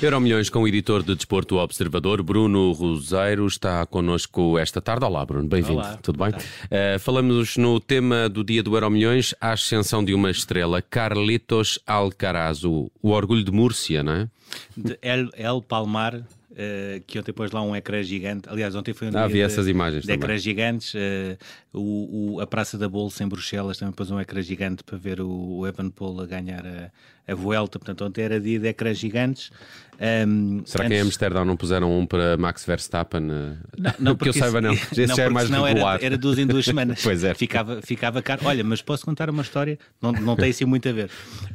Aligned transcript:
Euro 0.00 0.20
Milhões 0.20 0.48
com 0.48 0.62
o 0.62 0.68
editor 0.68 1.02
de 1.02 1.12
Desporto 1.16 1.56
Observador, 1.56 2.22
Bruno 2.22 2.70
Roseiro, 2.70 3.46
está 3.48 3.84
connosco 3.84 4.56
esta 4.56 4.80
tarde. 4.80 5.04
Olá, 5.04 5.26
Bruno, 5.26 5.48
bem-vindo. 5.48 5.82
Tudo 6.00 6.18
bem? 6.18 6.28
Uh, 6.28 6.98
falamos 7.00 7.56
no 7.56 7.80
tema 7.80 8.28
do 8.28 8.44
dia 8.44 8.62
do 8.62 8.76
Euro 8.76 8.90
Milhões, 8.90 9.34
a 9.40 9.52
ascensão 9.52 10.04
de 10.04 10.14
uma 10.14 10.30
estrela, 10.30 10.80
Carlitos 10.80 11.80
Alcaraz, 11.84 12.64
o, 12.64 12.92
o 13.02 13.10
orgulho 13.10 13.42
de 13.42 13.50
Múrcia, 13.50 14.04
não 14.04 14.12
é? 14.12 14.28
De 14.76 14.96
El, 15.02 15.30
El 15.36 15.60
Palmar, 15.62 16.22
Uh, 16.58 17.00
que 17.06 17.16
ontem 17.20 17.32
pôs 17.32 17.52
lá 17.52 17.62
um 17.62 17.76
ecrã 17.76 18.02
gigante. 18.02 18.48
Aliás, 18.48 18.74
ontem 18.74 18.92
foi 18.92 19.08
um 19.08 19.16
ah, 19.16 19.28
dia 19.28 19.44
essas 19.44 19.68
imagens 19.68 20.04
de 20.04 20.10
ecrãs 20.10 20.42
gigantes. 20.42 20.92
Uh, 20.92 21.38
o, 21.72 22.34
o, 22.34 22.40
a 22.40 22.48
Praça 22.48 22.76
da 22.76 22.88
Bolsa 22.88 23.22
em 23.22 23.28
Bruxelas 23.28 23.78
também 23.78 23.94
pôs 23.94 24.10
um 24.10 24.18
ecrã 24.18 24.42
gigante 24.42 24.82
para 24.82 24.98
ver 24.98 25.20
o, 25.20 25.28
o 25.28 25.66
Evan 25.68 25.88
Paul 25.88 26.20
a 26.20 26.26
ganhar 26.26 26.66
a, 26.66 26.90
a 27.30 27.34
Vuelta. 27.36 27.78
Portanto, 27.78 28.04
ontem 28.04 28.22
era 28.22 28.40
dia 28.40 28.58
de 28.58 28.66
ecrãs 28.66 28.98
gigantes. 28.98 29.52
Um, 30.00 30.62
Será 30.64 30.86
antes... 30.86 30.96
que 30.96 31.00
em 31.00 31.06
Amsterdão 31.06 31.44
não 31.44 31.56
puseram 31.56 31.96
um 31.96 32.04
para 32.04 32.36
Max 32.36 32.64
Verstappen? 32.64 33.20
Não, 33.20 33.56
não 34.00 34.16
porque, 34.16 34.24
porque 34.24 34.28
eu 34.30 34.32
saiba, 34.32 34.60
não. 34.60 34.72
Esse 34.72 35.06
não, 35.06 35.14
já 35.14 35.22
é 35.22 35.28
mais 35.28 35.48
regular. 35.48 35.94
Era, 35.94 36.06
era 36.06 36.18
duas 36.18 36.40
em 36.40 36.46
duas 36.46 36.64
semanas. 36.64 36.98
pois 37.04 37.22
é. 37.22 37.34
Ficava, 37.34 37.80
ficava 37.82 38.20
caro. 38.20 38.40
Olha, 38.46 38.64
mas 38.64 38.82
posso 38.82 39.04
contar 39.04 39.30
uma 39.30 39.42
história? 39.42 39.78
Não, 40.02 40.10
não 40.10 40.34
tem 40.34 40.50
assim 40.50 40.64
muito 40.64 40.88
a 40.88 40.92
ver. 40.92 41.08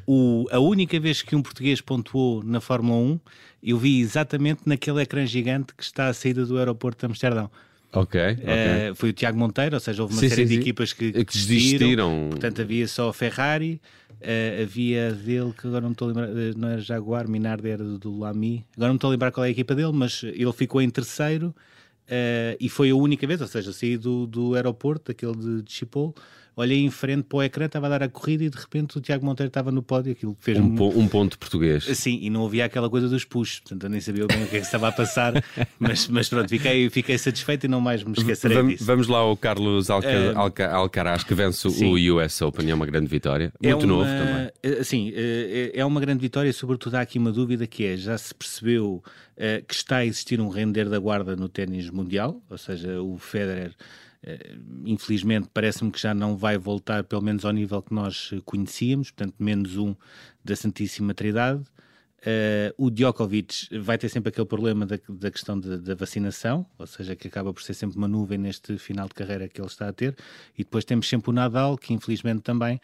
O, 0.08 0.48
a 0.50 0.60
única 0.60 0.98
vez 0.98 1.22
que 1.22 1.36
um 1.36 1.42
português 1.42 1.82
pontuou 1.82 2.42
na 2.42 2.62
Fórmula 2.62 2.98
1 2.98 3.20
eu 3.64 3.78
vi 3.78 4.02
exatamente 4.02 4.62
naquele 4.66 5.02
ecrã 5.02 5.26
gigante 5.26 5.74
que 5.74 5.84
está 5.84 6.08
à 6.08 6.14
saída 6.14 6.46
do 6.46 6.58
aeroporto 6.58 7.00
de 7.00 7.06
Amsterdão. 7.06 7.50
Ok. 7.94 8.20
okay. 8.20 8.44
Uh, 8.92 8.96
foi 8.96 9.10
o 9.12 9.14
Tiago 9.14 9.38
Monteiro, 9.38 9.76
ou 9.76 9.80
seja, 9.80 10.02
houve 10.02 10.16
uma 10.16 10.20
sim, 10.20 10.28
série 10.28 10.42
sim, 10.42 10.48
de 10.48 10.56
sim. 10.56 10.62
equipas 10.62 10.94
que, 10.94 11.12
que, 11.12 11.26
que 11.26 11.34
desistiram. 11.34 12.28
Portanto, 12.32 12.62
havia 12.62 12.88
só 12.88 13.10
a 13.10 13.14
Ferrari, 13.14 13.80
uh, 14.14 14.64
havia 14.64 15.12
dele, 15.12 15.54
que 15.54 15.68
agora 15.68 15.82
não 15.82 15.90
me 15.90 15.94
estou 15.94 16.08
a 16.08 16.12
lembrar, 16.12 16.30
uh, 16.30 16.58
não 16.58 16.70
era 16.70 16.82
Jaguar, 16.82 17.28
Minardi 17.28 17.70
era 17.70 17.84
do, 17.84 18.00
do 18.00 18.20
Lamy. 18.20 18.66
Agora 18.76 18.88
não 18.88 18.94
me 18.94 18.98
estou 18.98 19.10
a 19.10 19.12
lembrar 19.12 19.32
qual 19.32 19.46
é 19.46 19.48
a 19.48 19.52
equipa 19.52 19.76
dele, 19.76 19.94
mas 19.94 20.24
ele 20.24 20.52
ficou 20.54 20.82
em 20.82 20.90
terceiro 20.90 21.56
e 22.60 22.70
foi 22.70 22.92
a 22.92 22.96
única 22.96 23.26
vez, 23.26 23.42
ou 23.42 23.48
seja, 23.48 23.72
saí 23.72 23.98
do, 23.98 24.28
do 24.28 24.54
aeroporto, 24.54 25.10
aquele 25.10 25.36
de, 25.36 25.62
de 25.64 25.72
Chipol 25.72 26.14
olhei 26.56 26.80
em 26.80 26.90
frente 26.90 27.24
para 27.24 27.38
o 27.38 27.44
ecrã, 27.44 27.66
estava 27.66 27.88
a 27.88 27.90
dar 27.90 28.04
a 28.04 28.10
corrida 28.10 28.44
e 28.44 28.50
de 28.50 28.58
repente 28.58 28.98
o 28.98 29.02
Tiago 29.02 29.26
Monteiro 29.26 29.48
estava 29.48 29.72
no 29.72 29.82
pódio. 29.82 30.12
Aquilo 30.12 30.36
fez 30.40 30.58
um, 30.58 30.64
um... 30.64 31.00
um 31.00 31.08
ponto 31.08 31.38
português. 31.38 31.86
Sim, 31.86 32.20
e 32.22 32.30
não 32.30 32.46
havia 32.46 32.66
aquela 32.66 32.90
coisa 32.90 33.08
dos 33.08 33.26
push, 33.26 33.60
portanto 33.60 33.84
eu 33.84 33.90
nem 33.90 34.00
sabia 34.02 34.26
bem 34.28 34.44
o 34.44 34.48
que 34.48 34.58
é 34.58 34.60
que 34.60 34.66
estava 34.66 34.88
a 34.88 34.92
passar, 34.92 35.34
mas, 35.80 36.08
mas 36.08 36.30
pronto, 36.30 36.50
fiquei, 36.50 36.90
fiquei 36.90 37.18
satisfeito 37.18 37.66
e 37.66 37.68
não 37.68 37.82
mais 37.82 38.04
me 38.04 38.14
esquecerei 38.14 38.58
vamos, 38.58 38.74
disso. 38.74 38.86
Vamos 38.86 39.08
lá 39.08 39.20
ao 39.20 39.36
Carlos 39.36 39.90
Alca, 39.90 40.08
uh, 40.08 40.38
Alca, 40.38 40.72
Alcaraz 40.72 41.24
que 41.24 41.34
vence 41.34 41.70
sim. 41.70 41.86
o 41.86 42.18
US 42.18 42.42
Open, 42.42 42.70
é 42.70 42.74
uma 42.74 42.86
grande 42.86 43.08
vitória, 43.08 43.52
é 43.62 43.70
muito 43.70 43.84
é 43.84 43.86
uma, 43.86 43.98
novo 43.98 44.10
também. 44.10 44.52
Eh, 44.62 44.84
sim, 44.84 45.12
eh, 45.16 45.72
é 45.74 45.86
uma 45.86 46.00
grande 46.00 46.22
vitória, 46.22 46.52
sobretudo 46.54 46.96
há 46.96 47.02
aqui 47.02 47.18
uma 47.18 47.32
dúvida 47.32 47.68
que 47.68 47.86
é, 47.86 47.98
já 47.98 48.18
se 48.18 48.34
percebeu 48.34 49.04
uh, 49.38 49.66
que 49.68 49.74
está 49.74 49.98
a 49.98 50.06
existir 50.06 50.40
um 50.40 50.50
render 50.50 50.90
da 50.90 51.00
guarda 51.00 51.36
no 51.36 51.50
ténis 51.50 51.90
mundial, 51.90 52.42
ou 52.50 52.58
seja, 52.58 53.02
o 53.02 53.18
Federer 53.18 53.72
eh, 53.72 53.76
infelizmente 54.86 55.50
parece-me 55.54 55.92
que 55.92 56.00
já 56.00 56.14
não 56.14 56.38
vai 56.38 56.58
voltar 56.58 57.04
pelo 57.04 57.22
menos 57.22 57.46
ao 57.46 57.52
nível 57.52 57.82
que 57.82 57.94
nós 57.94 58.32
conhecíamos, 58.46 59.12
portanto 59.12 59.36
menos 59.40 59.78
um 59.78 59.96
da 60.44 60.56
Santíssima 60.56 61.14
Trindade. 61.14 61.64
Uh, 62.24 62.72
o 62.78 62.90
Djokovic 62.90 63.68
vai 63.80 63.98
ter 63.98 64.08
sempre 64.08 64.30
aquele 64.30 64.48
problema 64.48 64.86
da, 64.86 64.98
da 65.10 65.30
questão 65.30 65.60
da 65.60 65.94
vacinação, 65.94 66.66
ou 66.80 66.88
seja, 66.88 67.18
que 67.18 67.28
acaba 67.28 67.54
por 67.54 67.62
ser 67.62 67.74
sempre 67.74 67.98
uma 67.98 68.08
nuvem 68.08 68.38
neste 68.38 68.78
final 68.78 69.10
de 69.10 69.14
carreira 69.14 69.46
que 69.50 69.60
ele 69.60 69.68
está 69.68 69.90
a 69.90 69.94
ter. 69.94 70.16
E 70.58 70.64
depois 70.64 70.86
temos 70.86 71.10
sempre 71.10 71.30
o 71.32 71.34
Nadal, 71.34 71.78
que 71.78 71.94
infelizmente 71.94 72.42
também 72.42 72.80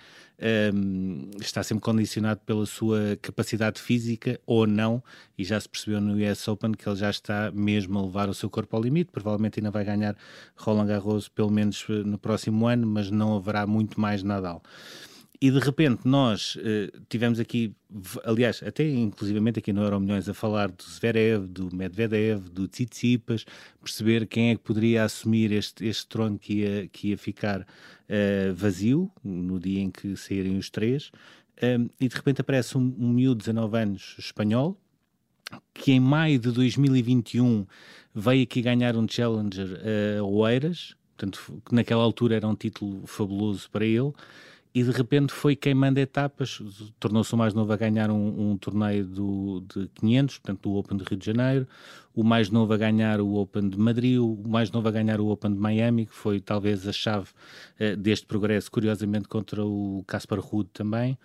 um, 0.73 1.31
está 1.39 1.63
sempre 1.63 1.81
condicionado 1.81 2.41
pela 2.45 2.65
sua 2.65 3.17
capacidade 3.21 3.79
física 3.81 4.37
ou 4.45 4.67
não, 4.67 5.01
e 5.37 5.45
já 5.45 5.57
se 5.57 5.69
percebeu 5.69 6.01
no 6.01 6.15
US 6.15 6.45
Open 6.49 6.73
que 6.73 6.87
ele 6.87 6.97
já 6.97 7.09
está 7.09 7.49
mesmo 7.51 7.97
a 7.97 8.01
levar 8.01 8.27
o 8.27 8.33
seu 8.33 8.49
corpo 8.49 8.75
ao 8.75 8.83
limite. 8.83 9.09
Provavelmente 9.09 9.61
ainda 9.61 9.71
vai 9.71 9.85
ganhar 9.85 10.17
Roland 10.57 10.87
Garros 10.87 11.29
pelo 11.29 11.49
menos 11.49 11.85
eh, 11.89 12.03
no 12.03 12.17
próximo 12.17 12.67
ano, 12.67 12.85
mas 12.85 13.09
não 13.09 13.37
haverá 13.37 13.65
muito 13.65 14.01
mais 14.01 14.21
Nadal. 14.21 14.61
E 15.41 15.49
de 15.49 15.59
repente 15.59 16.01
nós 16.05 16.57
uh, 16.57 16.99
tivemos 17.07 17.39
aqui, 17.39 17.73
aliás, 18.25 18.61
até 18.61 18.85
inclusivamente 18.85 19.59
aqui 19.59 19.71
no 19.71 19.81
Euro 19.81 19.97
Milhões, 19.97 20.27
a 20.27 20.33
falar 20.33 20.69
do 20.69 20.83
Zverev, 20.83 21.47
do 21.47 21.73
Medvedev, 21.73 22.49
do 22.49 22.67
Tsitsipas, 22.67 23.45
perceber 23.81 24.27
quem 24.27 24.49
é 24.49 24.55
que 24.55 24.61
poderia 24.61 25.05
assumir 25.05 25.53
este, 25.53 25.85
este 25.85 26.07
trono 26.07 26.37
que 26.37 26.55
ia, 26.55 26.87
que 26.89 27.09
ia 27.09 27.17
ficar 27.17 27.61
uh, 27.61 28.53
vazio 28.53 29.09
no 29.23 29.57
dia 29.57 29.79
em 29.79 29.89
que 29.89 30.13
saírem 30.17 30.57
os 30.57 30.69
três. 30.69 31.09
Um, 31.63 31.89
e 31.99 32.09
de 32.09 32.15
repente 32.15 32.41
aparece 32.41 32.77
um, 32.77 32.93
um 32.99 33.09
miúdo 33.09 33.39
de 33.39 33.45
19 33.45 33.77
anos 33.77 34.15
espanhol, 34.19 34.77
que 35.73 35.93
em 35.93 36.01
maio 36.01 36.37
de 36.37 36.51
2021 36.51 37.65
veio 38.13 38.43
aqui 38.43 38.61
ganhar 38.61 38.97
um 38.97 39.07
Challenger 39.07 39.67
uh, 39.67 40.19
a 40.19 40.23
Oeiras, 40.23 40.97
portanto, 41.15 41.61
que 41.65 41.73
naquela 41.73 42.03
altura 42.03 42.35
era 42.35 42.47
um 42.47 42.55
título 42.55 43.07
fabuloso 43.07 43.69
para 43.71 43.85
ele 43.85 44.11
e 44.79 44.83
de 44.83 44.91
repente 44.91 45.33
foi 45.33 45.57
quem 45.57 45.73
manda 45.73 45.99
etapas, 45.99 46.61
tornou-se 47.01 47.33
o 47.33 47.37
mais 47.37 47.53
novo 47.53 47.73
a 47.73 47.75
ganhar 47.75 48.09
um, 48.09 48.51
um, 48.51 48.57
torneio 48.57 49.05
do, 49.05 49.61
de 49.67 49.89
500, 49.95 50.37
portanto 50.37 50.61
do 50.61 50.75
Open 50.75 50.97
de 50.97 51.03
Rio 51.03 51.17
de 51.17 51.25
Janeiro, 51.25 51.67
o 52.15 52.23
mais 52.23 52.49
novo 52.49 52.71
a 52.71 52.77
ganhar 52.77 53.19
o 53.19 53.35
Open 53.35 53.67
de 53.67 53.77
Madrid, 53.77 54.17
o 54.17 54.41
mais 54.47 54.71
novo 54.71 54.87
a 54.87 54.91
ganhar 54.91 55.19
o 55.19 55.27
Open 55.27 55.53
de 55.53 55.59
Miami, 55.59 56.05
que 56.05 56.15
foi 56.15 56.39
talvez 56.39 56.87
a 56.87 56.93
chave 56.93 57.27
uh, 57.77 57.97
deste 57.97 58.25
progresso, 58.25 58.71
curiosamente 58.71 59.27
contra 59.27 59.65
o 59.65 60.01
Caspar 60.07 60.39
Ruud 60.39 60.69
também, 60.71 61.17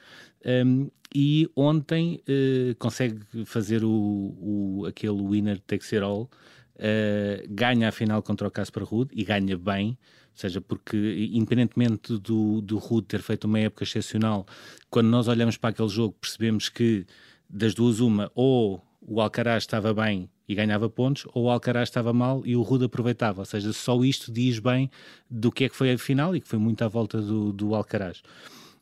um, 0.66 0.90
e 1.14 1.48
ontem 1.54 2.20
uh, 2.28 2.74
consegue 2.76 3.20
fazer 3.46 3.84
o, 3.84 3.88
o, 3.88 4.84
aquele 4.88 5.22
winner 5.22 5.60
takes 5.60 5.92
it 5.92 6.02
all, 6.02 6.28
uh, 6.74 7.46
ganha 7.48 7.88
a 7.88 7.92
final 7.92 8.20
contra 8.20 8.48
o 8.48 8.50
Caspar 8.50 8.82
Ruud 8.82 9.12
e 9.14 9.22
ganha 9.22 9.56
bem, 9.56 9.96
seja, 10.34 10.60
porque 10.60 11.30
independentemente 11.32 12.18
do, 12.18 12.60
do 12.60 12.78
Ruud 12.78 13.06
ter 13.06 13.22
feito 13.22 13.44
uma 13.44 13.58
época 13.58 13.84
excepcional, 13.84 14.46
quando 14.90 15.08
nós 15.08 15.28
olhamos 15.28 15.56
para 15.56 15.70
aquele 15.70 15.88
jogo 15.88 16.14
percebemos 16.20 16.68
que 16.68 17.06
das 17.48 17.74
duas 17.74 18.00
uma, 18.00 18.30
ou 18.34 18.82
o 19.00 19.20
Alcaraz 19.20 19.62
estava 19.62 19.92
bem 19.94 20.28
e 20.48 20.54
ganhava 20.54 20.90
pontos, 20.90 21.26
ou 21.32 21.44
o 21.44 21.50
Alcaraz 21.50 21.88
estava 21.88 22.12
mal 22.12 22.42
e 22.44 22.56
o 22.56 22.62
Rude 22.62 22.84
aproveitava. 22.84 23.40
Ou 23.40 23.44
seja, 23.44 23.72
só 23.72 24.02
isto 24.04 24.32
diz 24.32 24.58
bem 24.58 24.90
do 25.30 25.50
que 25.50 25.64
é 25.64 25.68
que 25.68 25.76
foi 25.76 25.92
a 25.92 25.98
final 25.98 26.34
e 26.36 26.40
que 26.40 26.48
foi 26.48 26.58
muito 26.58 26.82
à 26.82 26.88
volta 26.88 27.20
do, 27.20 27.52
do 27.52 27.74
Alcaraz. 27.74 28.22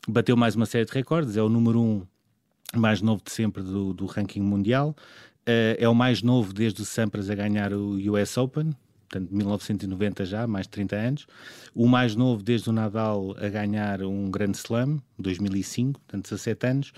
Bateu 0.07 0.35
mais 0.35 0.55
uma 0.55 0.65
série 0.65 0.85
de 0.85 0.91
recordes, 0.91 1.37
é 1.37 1.41
o 1.41 1.49
número 1.49 1.79
um 1.79 2.05
mais 2.75 3.01
novo 3.01 3.21
de 3.23 3.31
sempre 3.31 3.61
do, 3.61 3.93
do 3.93 4.05
ranking 4.05 4.41
mundial, 4.41 4.95
uh, 5.47 5.75
é 5.77 5.87
o 5.87 5.93
mais 5.93 6.21
novo 6.21 6.51
desde 6.51 6.81
o 6.81 6.85
Sampras 6.85 7.29
a 7.29 7.35
ganhar 7.35 7.71
o 7.71 7.95
US 8.11 8.37
Open, 8.37 8.71
portanto 9.13 9.31
1990 9.31 10.25
já, 10.25 10.47
mais 10.47 10.65
de 10.65 10.71
30 10.71 10.95
anos. 10.95 11.27
O 11.75 11.87
mais 11.87 12.15
novo 12.15 12.41
desde 12.41 12.69
o 12.69 12.73
Nadal 12.73 13.35
a 13.39 13.47
ganhar 13.47 14.01
um 14.01 14.29
Grand 14.31 14.51
Slam, 14.51 14.99
2005, 15.19 15.99
portanto 15.99 16.23
17 16.23 16.67
anos. 16.67 16.93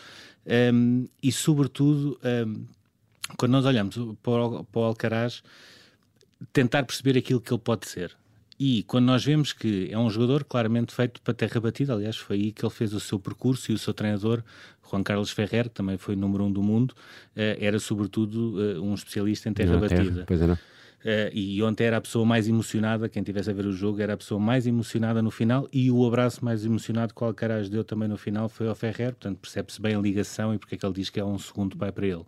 Um, 0.73 1.07
e 1.21 1.31
sobretudo, 1.31 2.17
um, 2.47 2.65
quando 3.37 3.51
nós 3.51 3.65
olhamos 3.65 3.95
para 4.21 4.45
o, 4.45 4.63
para 4.63 4.79
o 4.79 4.83
Alcaraz, 4.83 5.43
tentar 6.53 6.83
perceber 6.83 7.17
aquilo 7.17 7.41
que 7.41 7.51
ele 7.51 7.61
pode 7.61 7.87
ser. 7.87 8.15
E 8.57 8.83
quando 8.83 9.05
nós 9.05 9.25
vemos 9.25 9.51
que 9.51 9.89
é 9.91 9.97
um 9.97 10.09
jogador 10.09 10.45
claramente 10.45 10.93
feito 10.93 11.21
para 11.21 11.33
terra 11.33 11.59
batida, 11.59 11.93
aliás, 11.93 12.15
foi 12.15 12.37
aí 12.37 12.51
que 12.53 12.63
ele 12.63 12.73
fez 12.73 12.93
o 12.93 13.01
seu 13.01 13.19
percurso 13.19 13.69
e 13.69 13.75
o 13.75 13.77
seu 13.77 13.93
treinador, 13.93 14.41
Juan 14.89 15.03
Carlos 15.03 15.31
Ferrer, 15.31 15.65
que 15.65 15.71
também 15.71 15.97
foi 15.97 16.15
número 16.15 16.45
um 16.45 16.51
do 16.51 16.63
mundo, 16.63 16.91
uh, 16.91 17.57
era 17.59 17.77
sobretudo 17.79 18.55
uh, 18.57 18.81
um 18.81 18.93
especialista 18.93 19.49
em 19.49 19.53
terra 19.53 19.73
não, 19.73 19.81
batida. 19.81 20.03
Terra, 20.03 20.23
pois 20.25 20.41
é, 20.41 20.47
não. 20.47 20.57
Uh, 21.05 21.29
e 21.31 21.61
ontem 21.61 21.83
era 21.83 21.97
a 21.97 22.01
pessoa 22.01 22.25
mais 22.25 22.47
emocionada, 22.47 23.07
quem 23.07 23.21
estivesse 23.21 23.51
a 23.51 23.53
ver 23.53 23.67
o 23.67 23.71
jogo, 23.71 24.01
era 24.01 24.15
a 24.15 24.17
pessoa 24.17 24.39
mais 24.39 24.65
emocionada 24.65 25.21
no 25.21 25.29
final 25.29 25.69
e 25.71 25.91
o 25.91 26.03
abraço 26.03 26.43
mais 26.43 26.65
emocionado 26.65 27.13
que 27.13 27.23
o 27.23 27.27
Alcaraz 27.27 27.69
deu 27.69 27.83
também 27.83 28.07
no 28.07 28.17
final 28.17 28.49
foi 28.49 28.67
ao 28.67 28.73
Ferrer, 28.73 29.11
portanto 29.11 29.37
percebe-se 29.37 29.79
bem 29.79 29.93
a 29.93 29.99
ligação 29.99 30.51
e 30.55 30.57
porque 30.57 30.73
é 30.73 30.77
que 30.79 30.83
ele 30.83 30.95
diz 30.95 31.11
que 31.11 31.19
é 31.19 31.23
um 31.23 31.37
segundo 31.37 31.77
pai 31.77 31.91
para 31.91 32.07
ele. 32.07 32.23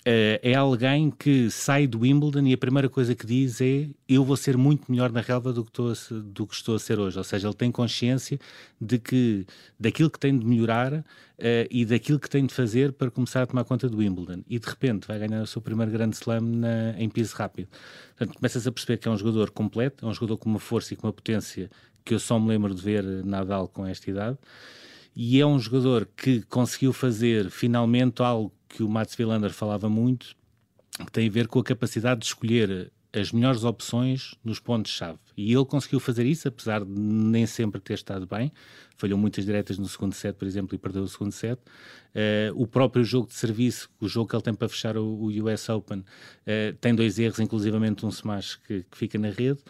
Uh, 0.00 0.34
é 0.42 0.54
alguém 0.54 1.12
que 1.12 1.48
sai 1.48 1.86
do 1.86 2.00
Wimbledon 2.00 2.44
e 2.48 2.52
a 2.52 2.58
primeira 2.58 2.88
coisa 2.88 3.14
que 3.14 3.24
diz 3.24 3.60
é 3.60 3.88
eu 4.08 4.24
vou 4.24 4.36
ser 4.36 4.56
muito 4.56 4.90
melhor 4.90 5.12
na 5.12 5.20
relva 5.20 5.52
do 5.52 5.62
que, 5.62 5.70
estou 5.70 5.92
a, 5.92 6.20
do 6.24 6.44
que 6.44 6.54
estou 6.56 6.74
a 6.74 6.78
ser 6.80 6.98
hoje. 6.98 7.18
Ou 7.18 7.22
seja, 7.22 7.46
ele 7.46 7.54
tem 7.54 7.70
consciência 7.70 8.36
de 8.80 8.98
que 8.98 9.46
daquilo 9.78 10.10
que 10.10 10.18
tem 10.18 10.36
de 10.36 10.44
melhorar 10.44 10.92
uh, 10.92 11.04
e 11.70 11.84
daquilo 11.84 12.18
que 12.18 12.28
tem 12.28 12.44
de 12.44 12.52
fazer 12.52 12.92
para 12.92 13.12
começar 13.12 13.42
a 13.42 13.46
tomar 13.46 13.62
conta 13.62 13.88
do 13.88 13.98
Wimbledon. 13.98 14.42
E 14.48 14.58
de 14.58 14.66
repente 14.66 15.06
vai 15.06 15.20
ganhar 15.20 15.40
o 15.40 15.46
seu 15.46 15.62
primeiro 15.62 15.92
grande 15.92 16.16
slam 16.16 16.40
na, 16.40 16.98
em 16.98 17.08
piso 17.08 17.36
rápido. 17.36 17.68
Portanto, 18.16 18.36
começas 18.38 18.66
a 18.66 18.72
perceber 18.72 18.96
que 18.96 19.06
é 19.06 19.10
um 19.10 19.16
jogador 19.16 19.52
completo, 19.52 20.04
é 20.04 20.08
um 20.08 20.12
jogador 20.12 20.36
com 20.36 20.50
uma 20.50 20.58
força 20.58 20.94
e 20.94 20.96
com 20.96 21.06
uma 21.06 21.12
potência 21.12 21.70
que 22.04 22.12
eu 22.12 22.18
só 22.18 22.40
me 22.40 22.48
lembro 22.48 22.74
de 22.74 22.82
ver 22.82 23.04
Nadal 23.24 23.68
com 23.68 23.86
esta 23.86 24.10
idade. 24.10 24.36
E 25.14 25.40
é 25.40 25.46
um 25.46 25.60
jogador 25.60 26.08
que 26.16 26.42
conseguiu 26.42 26.92
fazer 26.92 27.50
finalmente 27.50 28.20
algo 28.20 28.52
que 28.72 28.82
o 28.82 28.88
Mats 28.88 29.14
Wilander 29.18 29.52
falava 29.52 29.88
muito, 29.88 30.34
que 31.04 31.12
tem 31.12 31.28
a 31.28 31.30
ver 31.30 31.46
com 31.46 31.58
a 31.58 31.64
capacidade 31.64 32.20
de 32.20 32.26
escolher 32.26 32.90
as 33.12 33.30
melhores 33.30 33.62
opções 33.62 34.34
nos 34.42 34.58
pontos-chave. 34.58 35.18
E 35.36 35.52
ele 35.52 35.64
conseguiu 35.66 36.00
fazer 36.00 36.24
isso, 36.24 36.48
apesar 36.48 36.82
de 36.82 36.90
nem 36.90 37.44
sempre 37.44 37.78
ter 37.78 37.94
estado 37.94 38.26
bem. 38.26 38.50
Falhou 38.96 39.18
muitas 39.18 39.44
diretas 39.44 39.76
no 39.78 39.86
segundo 39.86 40.14
set, 40.14 40.34
por 40.34 40.48
exemplo, 40.48 40.74
e 40.74 40.78
perdeu 40.78 41.02
o 41.02 41.08
segundo 41.08 41.32
set. 41.32 41.58
Uh, 41.58 42.54
o 42.54 42.66
próprio 42.66 43.04
jogo 43.04 43.28
de 43.28 43.34
serviço, 43.34 43.90
o 44.00 44.08
jogo 44.08 44.30
que 44.30 44.36
ele 44.36 44.42
tem 44.42 44.54
para 44.54 44.68
fechar 44.68 44.96
o, 44.96 45.04
o 45.04 45.26
US 45.26 45.68
Open, 45.68 45.98
uh, 45.98 46.04
tem 46.80 46.94
dois 46.94 47.18
erros, 47.18 47.38
inclusivamente 47.38 48.06
um 48.06 48.08
smash 48.08 48.56
que, 48.56 48.84
que 48.90 48.96
fica 48.96 49.18
na 49.18 49.28
rede. 49.28 49.60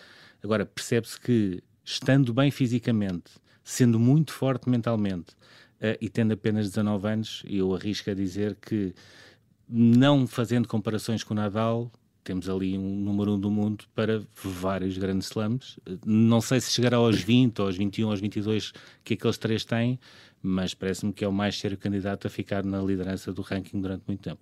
Agora, 0.43 0.64
percebe-se 0.64 1.19
que, 1.19 1.62
estando 1.84 2.32
bem 2.32 2.50
fisicamente, 2.52 3.32
sendo 3.64 3.98
muito 3.98 4.32
forte 4.32 4.69
mentalmente 4.69 5.34
uh, 5.82 5.99
e 6.00 6.08
tendo 6.08 6.32
apenas 6.32 6.69
19 6.69 7.08
anos, 7.08 7.43
eu 7.46 7.75
arrisco 7.75 8.11
a 8.11 8.14
dizer 8.14 8.56
que, 8.56 8.94
não 9.69 10.26
fazendo 10.26 10.69
comparações 10.69 11.25
com 11.25 11.34
o 11.34 11.37
Nadal, 11.37 11.90
temos 12.24 12.48
ali 12.48 12.78
um 12.78 12.96
número 12.96 13.32
um 13.32 13.40
do 13.40 13.50
mundo 13.50 13.84
para 13.94 14.22
vários 14.42 14.96
grandes 14.96 15.26
slams. 15.26 15.78
Não 16.06 16.40
sei 16.40 16.60
se 16.60 16.70
chegará 16.70 16.96
aos 16.96 17.20
20, 17.20 17.60
aos 17.60 17.76
21, 17.76 18.10
aos 18.10 18.20
22 18.20 18.72
que 19.04 19.14
aqueles 19.14 19.38
três 19.38 19.64
têm, 19.64 19.98
mas 20.42 20.74
parece-me 20.74 21.12
que 21.12 21.24
é 21.24 21.28
o 21.28 21.32
mais 21.32 21.58
sério 21.58 21.76
candidato 21.78 22.26
a 22.26 22.30
ficar 22.30 22.64
na 22.64 22.82
liderança 22.82 23.32
do 23.32 23.42
ranking 23.42 23.80
durante 23.80 24.02
muito 24.06 24.20
tempo. 24.20 24.40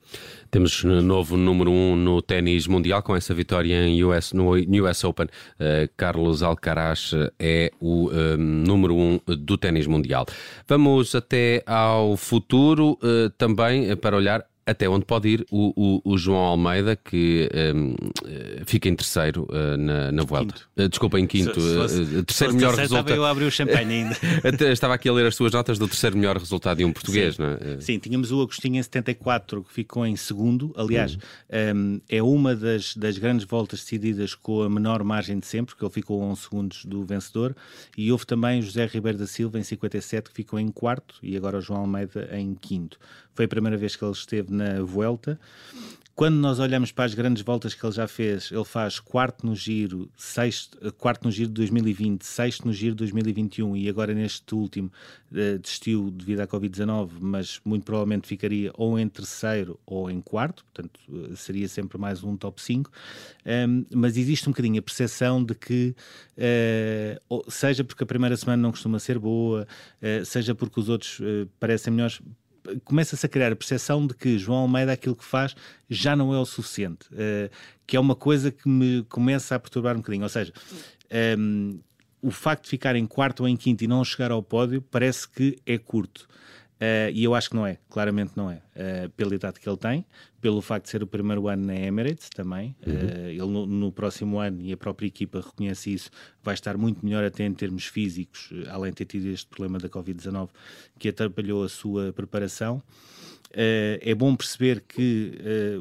Temos 0.50 0.82
novo 0.82 1.36
número 1.36 1.70
um 1.70 1.94
no 1.94 2.22
ténis 2.22 2.66
mundial 2.66 3.02
com 3.02 3.14
essa 3.14 3.34
vitória 3.34 3.86
em 3.86 4.02
US, 4.02 4.32
no 4.32 4.52
US 4.52 5.04
Open. 5.04 5.26
Uh, 5.26 5.90
Carlos 5.96 6.42
Alcaraz 6.42 7.12
é 7.38 7.70
o 7.78 8.08
uh, 8.08 8.36
número 8.38 8.96
um 8.96 9.20
do 9.26 9.58
ténis 9.58 9.86
mundial. 9.86 10.24
Vamos 10.66 11.14
até 11.14 11.62
ao 11.66 12.16
futuro 12.16 12.98
uh, 13.02 13.28
também 13.36 13.94
para 13.96 14.16
olhar 14.16 14.50
até 14.66 14.88
onde 14.88 15.04
pode 15.04 15.28
ir 15.28 15.46
o, 15.50 15.72
o, 16.04 16.12
o 16.12 16.18
João 16.18 16.38
Almeida, 16.38 16.94
que 16.94 17.48
um, 17.74 17.94
eh, 18.26 18.62
fica 18.64 18.88
em 18.88 18.94
terceiro 18.94 19.48
uh, 19.50 19.76
na, 19.76 20.12
na 20.12 20.22
Vuelta. 20.22 20.54
Uh, 20.76 20.88
desculpa, 20.88 21.18
em 21.18 21.26
quinto. 21.26 21.60
Se, 21.60 21.68
se 21.68 21.74
fosse, 21.74 22.22
terceiro 22.24 22.54
melhor 22.54 22.74
resultado. 22.74 23.10
Eu 23.10 23.24
abri 23.24 23.44
o 23.44 23.50
champanhe 23.50 24.04
ainda. 24.04 24.16
Estava 24.72 24.94
aqui 24.94 25.08
a 25.08 25.12
ler 25.12 25.26
as 25.26 25.34
suas 25.34 25.52
notas 25.52 25.78
do 25.78 25.88
terceiro 25.88 26.16
melhor 26.16 26.36
resultado 26.36 26.78
de 26.78 26.84
um 26.84 26.92
português, 26.92 27.36
Sim. 27.36 27.42
não 27.42 27.50
é? 27.50 27.80
Sim, 27.80 27.98
tínhamos 27.98 28.30
o 28.30 28.40
Agostinho 28.40 28.76
em 28.76 28.82
74, 28.82 29.64
que 29.64 29.72
ficou 29.72 30.06
em 30.06 30.14
segundo. 30.14 30.72
Aliás, 30.76 31.16
hum. 31.16 31.18
um, 31.74 32.00
é 32.08 32.22
uma 32.22 32.54
das, 32.54 32.94
das 32.96 33.18
grandes 33.18 33.46
voltas 33.46 33.80
decididas 33.80 34.34
com 34.34 34.62
a 34.62 34.70
menor 34.70 35.02
margem 35.02 35.38
de 35.38 35.46
sempre, 35.46 35.74
porque 35.74 35.84
ele 35.84 35.92
ficou 35.92 36.22
a 36.22 36.26
11 36.26 36.40
segundos 36.42 36.84
do 36.84 37.04
vencedor. 37.04 37.56
E 37.96 38.12
houve 38.12 38.26
também 38.26 38.62
José 38.62 38.86
Ribeiro 38.86 39.18
da 39.18 39.26
Silva 39.26 39.58
em 39.58 39.62
57, 39.62 40.30
que 40.30 40.36
ficou 40.36 40.58
em 40.58 40.68
quarto, 40.68 41.16
e 41.22 41.36
agora 41.36 41.58
o 41.58 41.60
João 41.60 41.80
Almeida 41.80 42.28
em 42.32 42.54
quinto. 42.54 42.98
Foi 43.34 43.44
a 43.44 43.48
primeira 43.48 43.76
vez 43.76 43.96
que 43.96 44.04
ele 44.04 44.12
esteve 44.12 44.52
na 44.52 44.82
Vuelta. 44.82 45.38
Quando 46.20 46.36
nós 46.36 46.58
olhamos 46.58 46.92
para 46.92 47.06
as 47.06 47.14
grandes 47.14 47.42
voltas 47.42 47.72
que 47.72 47.82
ele 47.82 47.94
já 47.94 48.06
fez, 48.06 48.52
ele 48.52 48.64
faz 48.64 49.00
quarto 49.00 49.46
no 49.46 49.56
giro, 49.56 50.10
sexto, 50.18 50.92
quarto 50.98 51.24
no 51.24 51.30
giro 51.30 51.48
de 51.48 51.54
2020, 51.54 52.22
sexto 52.22 52.66
no 52.66 52.74
giro 52.74 52.94
de 52.94 52.98
2021 52.98 53.74
e 53.74 53.88
agora 53.88 54.12
neste 54.12 54.54
último 54.54 54.92
uh, 55.32 55.58
desistiu 55.58 56.10
devido 56.10 56.40
à 56.40 56.46
Covid-19, 56.46 57.12
mas 57.20 57.58
muito 57.64 57.84
provavelmente 57.84 58.28
ficaria 58.28 58.70
ou 58.74 58.98
em 58.98 59.08
terceiro 59.08 59.80
ou 59.86 60.10
em 60.10 60.20
quarto, 60.20 60.62
portanto 60.66 61.00
uh, 61.08 61.34
seria 61.34 61.66
sempre 61.66 61.96
mais 61.96 62.22
um 62.22 62.36
top 62.36 62.60
5. 62.60 62.90
Um, 63.46 63.86
mas 63.94 64.18
existe 64.18 64.46
um 64.46 64.52
bocadinho 64.52 64.78
a 64.78 64.82
percepção 64.82 65.42
de 65.42 65.54
que, 65.54 65.96
uh, 66.36 67.50
seja 67.50 67.82
porque 67.82 68.04
a 68.04 68.06
primeira 68.06 68.36
semana 68.36 68.60
não 68.60 68.72
costuma 68.72 68.98
ser 68.98 69.18
boa, 69.18 69.66
seja 70.26 70.54
porque 70.54 70.78
os 70.78 70.90
outros 70.90 71.18
parecem 71.58 71.92
melhores, 71.92 72.20
começa-se 72.84 73.24
a 73.24 73.28
criar 73.28 73.52
a 73.52 73.56
percepção 73.56 74.06
de 74.06 74.14
que 74.14 74.38
João 74.38 74.60
Almeida 74.60 74.92
aquilo 74.92 75.16
que 75.16 75.24
faz 75.24 75.54
já 75.88 76.14
não 76.14 76.34
é 76.34 76.38
o 76.38 76.44
suficiente, 76.44 77.06
uh, 77.12 77.50
que 77.86 77.96
é 77.96 78.00
uma 78.00 78.14
coisa 78.14 78.50
que 78.50 78.68
me 78.68 79.02
começa 79.08 79.54
a 79.54 79.58
perturbar 79.58 79.94
um 79.94 80.00
bocadinho. 80.00 80.22
Ou 80.22 80.28
seja, 80.28 80.52
um, 81.10 81.70
ehm, 81.70 81.80
o 82.22 82.30
facto 82.30 82.64
de 82.64 82.70
ficar 82.70 82.96
em 82.96 83.06
quarto 83.06 83.40
ou 83.40 83.48
em 83.48 83.56
quinto 83.56 83.82
e 83.82 83.86
não 83.86 84.04
chegar 84.04 84.30
ao 84.30 84.42
pódio 84.42 84.82
parece 84.82 85.28
que 85.28 85.58
é 85.66 85.78
curto. 85.78 86.28
Uh, 86.80 87.12
e 87.12 87.24
eu 87.24 87.34
acho 87.34 87.50
que 87.50 87.56
não 87.56 87.66
é, 87.66 87.76
claramente 87.90 88.32
não 88.34 88.50
é. 88.50 88.62
Uh, 88.74 89.10
pela 89.10 89.34
idade 89.34 89.60
que 89.60 89.68
ele 89.68 89.76
tem, 89.76 90.02
pelo 90.40 90.62
facto 90.62 90.84
de 90.84 90.90
ser 90.90 91.02
o 91.02 91.06
primeiro 91.06 91.46
ano 91.46 91.66
na 91.66 91.74
Emirates 91.74 92.30
também. 92.30 92.74
Uhum. 92.86 92.94
Uh, 92.94 93.28
ele 93.28 93.46
no, 93.46 93.66
no, 93.66 93.92
próximo 93.92 94.38
ano, 94.38 94.62
e 94.62 94.72
a 94.72 94.78
própria 94.78 95.06
equipa 95.06 95.42
reconhece 95.42 95.92
isso, 95.92 96.10
vai 96.42 96.54
estar 96.54 96.78
muito 96.78 97.04
melhor 97.04 97.22
até 97.22 97.44
em 97.44 97.52
termos 97.52 97.84
físicos, 97.84 98.50
além 98.70 98.92
de 98.92 98.96
ter 98.96 99.04
tido 99.04 99.26
este 99.26 99.46
problema 99.46 99.78
da 99.78 99.90
Covid-19 99.90 100.48
que 100.98 101.10
atrapalhou 101.10 101.64
a 101.64 101.68
sua 101.68 102.14
preparação. 102.14 102.82
é 103.52 104.14
bom 104.14 104.34
perceber 104.34 104.80
que 104.80 105.32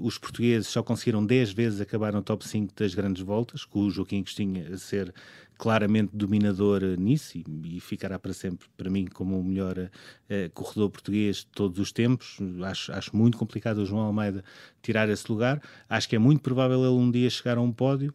os 0.01 0.17
portugueses 0.17 0.67
só 0.67 0.83
conseguiram 0.83 1.25
10 1.25 1.51
vezes 1.51 1.79
acabar 1.81 2.11
no 2.11 2.21
top 2.21 2.45
5 2.45 2.73
das 2.75 2.93
grandes 2.93 3.21
voltas, 3.21 3.63
com 3.63 3.81
o 3.81 3.91
Joaquim 3.91 4.21
Costinha 4.21 4.67
a 4.73 4.77
ser 4.77 5.13
claramente 5.59 6.11
dominador 6.13 6.81
nisso 6.97 7.37
e, 7.37 7.43
e, 7.65 7.79
ficará 7.81 8.17
para 8.17 8.31
sempre, 8.31 8.65
para 8.77 8.89
mim, 8.89 9.05
como 9.05 9.37
o 9.37 9.43
melhor 9.43 9.77
uh, 9.77 10.49
corredor 10.53 10.89
português 10.89 11.39
de 11.39 11.47
todos 11.47 11.77
os 11.79 11.91
tempos. 11.91 12.37
Acho, 12.63 12.93
acho 12.93 13.15
muito 13.15 13.37
complicado 13.37 13.79
o 13.79 13.85
João 13.85 14.03
Almeida 14.03 14.41
tirar 14.81 15.09
esse 15.09 15.29
lugar. 15.29 15.61
Acho 15.89 16.07
que 16.07 16.15
é 16.15 16.19
muito 16.19 16.41
provável 16.41 16.79
ele 16.79 16.93
um 16.93 17.11
dia 17.11 17.29
chegar 17.29 17.57
a 17.57 17.61
um 17.61 17.73
pódio. 17.73 18.13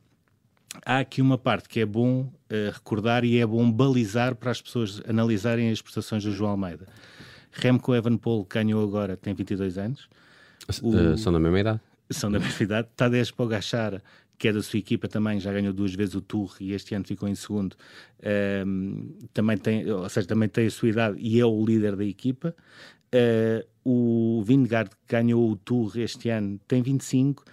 Há 0.86 1.00
aqui 1.00 1.20
uma 1.20 1.36
parte 1.36 1.68
que 1.68 1.80
é 1.80 1.86
bom 1.86 2.22
uh, 2.22 2.72
recordar 2.72 3.24
e 3.24 3.38
é 3.38 3.46
bom 3.46 3.70
balizar 3.70 4.34
para 4.34 4.50
as 4.50 4.62
pessoas 4.62 5.02
analisarem 5.06 5.70
as 5.70 5.82
prestações 5.82 6.24
do 6.24 6.32
João 6.32 6.52
Almeida. 6.52 6.88
Remco 7.52 7.94
Evenepoel 7.94 8.46
ganhou 8.48 8.82
agora, 8.82 9.18
tem 9.18 9.34
22 9.34 9.76
anos. 9.76 10.08
O... 10.82 10.88
Uh, 10.88 11.18
são 11.18 11.30
da 11.30 11.38
mesma 11.38 11.60
idade. 11.60 11.80
São 12.10 12.32
da 12.32 12.38
mesma 12.38 12.62
idade. 12.64 12.88
Tadej 12.96 13.32
Pogacar 13.32 14.02
que 14.38 14.48
é 14.48 14.52
da 14.52 14.62
sua 14.62 14.78
equipa 14.78 15.08
também, 15.08 15.38
já 15.40 15.52
ganhou 15.52 15.72
duas 15.72 15.94
vezes 15.94 16.14
o 16.14 16.20
Tour 16.20 16.56
e 16.60 16.72
este 16.72 16.94
ano 16.94 17.04
ficou 17.04 17.28
em 17.28 17.34
segundo. 17.34 17.76
Um, 18.66 19.16
também 19.32 19.56
tem, 19.56 19.90
ou 19.90 20.08
seja, 20.08 20.26
também 20.26 20.48
tem 20.48 20.66
a 20.66 20.70
sua 20.70 20.88
idade 20.88 21.16
e 21.20 21.38
é 21.38 21.44
o 21.44 21.64
líder 21.64 21.96
da 21.96 22.04
equipa. 22.04 22.54
Uh, 23.14 23.64
o 23.84 24.42
Vingard 24.42 24.90
ganhou 25.08 25.50
o 25.50 25.56
Tour 25.56 25.96
este 25.98 26.30
ano, 26.30 26.58
tem 26.66 26.82
25. 26.82 27.44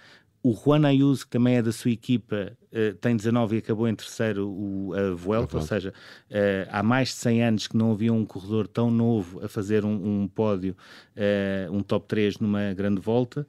O 0.44 0.52
Juan 0.52 0.84
Ayuso, 0.84 1.24
que 1.24 1.30
também 1.30 1.54
é 1.54 1.62
da 1.62 1.70
sua 1.70 1.92
equipa, 1.92 2.52
uh, 2.72 2.94
tem 2.96 3.16
19 3.16 3.54
e 3.54 3.58
acabou 3.60 3.86
em 3.86 3.94
terceiro 3.94 4.48
o, 4.48 4.92
a 4.92 5.14
Vuelta, 5.14 5.56
ou 5.56 5.62
seja, 5.62 5.94
uh, 6.30 6.68
há 6.68 6.82
mais 6.82 7.10
de 7.10 7.14
100 7.14 7.44
anos 7.44 7.66
que 7.68 7.76
não 7.76 7.92
havia 7.92 8.12
um 8.12 8.26
corredor 8.26 8.66
tão 8.66 8.90
novo 8.90 9.44
a 9.44 9.48
fazer 9.48 9.84
um, 9.84 10.22
um 10.22 10.26
pódio, 10.26 10.76
uh, 11.16 11.72
um 11.72 11.80
top 11.80 12.08
3 12.08 12.38
numa 12.38 12.74
grande 12.74 13.00
volta. 13.00 13.46